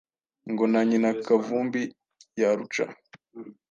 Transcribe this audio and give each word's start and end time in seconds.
ngo 0.51 0.63
na 0.71 0.81
nyina 0.89 1.09
Kavumbi 1.25 1.81
yaruca. 2.39 2.85